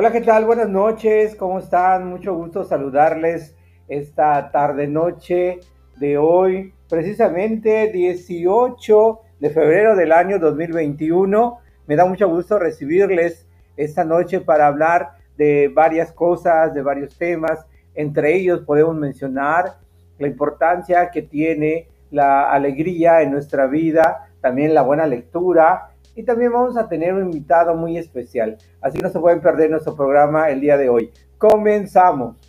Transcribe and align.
Hola, 0.00 0.12
¿qué 0.12 0.20
tal? 0.20 0.44
Buenas 0.44 0.68
noches, 0.68 1.34
¿cómo 1.34 1.58
están? 1.58 2.06
Mucho 2.06 2.32
gusto 2.32 2.62
saludarles 2.62 3.56
esta 3.88 4.52
tarde-noche 4.52 5.58
de 5.96 6.16
hoy, 6.16 6.72
precisamente 6.88 7.90
18 7.90 9.20
de 9.40 9.50
febrero 9.50 9.96
del 9.96 10.12
año 10.12 10.38
2021. 10.38 11.58
Me 11.88 11.96
da 11.96 12.04
mucho 12.04 12.28
gusto 12.28 12.60
recibirles 12.60 13.48
esta 13.76 14.04
noche 14.04 14.40
para 14.40 14.68
hablar 14.68 15.16
de 15.36 15.66
varias 15.66 16.12
cosas, 16.12 16.72
de 16.74 16.82
varios 16.82 17.18
temas. 17.18 17.66
Entre 17.96 18.36
ellos 18.36 18.60
podemos 18.60 18.94
mencionar 18.94 19.78
la 20.20 20.28
importancia 20.28 21.10
que 21.10 21.22
tiene 21.22 21.88
la 22.12 22.52
alegría 22.52 23.22
en 23.22 23.32
nuestra 23.32 23.66
vida, 23.66 24.28
también 24.40 24.74
la 24.74 24.82
buena 24.82 25.06
lectura 25.08 25.90
y 26.18 26.24
también 26.24 26.52
vamos 26.52 26.76
a 26.76 26.88
tener 26.88 27.14
un 27.14 27.26
invitado 27.26 27.76
muy 27.76 27.96
especial. 27.96 28.58
Así 28.80 28.98
que 28.98 29.04
no 29.04 29.08
se 29.08 29.20
pueden 29.20 29.40
perder 29.40 29.70
nuestro 29.70 29.94
programa 29.94 30.50
el 30.50 30.60
día 30.60 30.76
de 30.76 30.88
hoy. 30.88 31.12
Comenzamos. 31.38 32.47